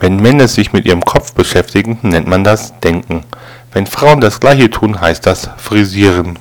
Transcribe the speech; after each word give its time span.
Wenn 0.00 0.16
Männer 0.16 0.48
sich 0.48 0.72
mit 0.72 0.86
ihrem 0.86 1.04
Kopf 1.04 1.34
beschäftigen, 1.34 1.98
nennt 2.02 2.26
man 2.26 2.42
das 2.42 2.80
Denken. 2.80 3.24
Wenn 3.72 3.86
Frauen 3.86 4.20
das 4.20 4.40
gleiche 4.40 4.70
tun, 4.70 5.00
heißt 5.00 5.26
das 5.26 5.50
Frisieren 5.58 6.38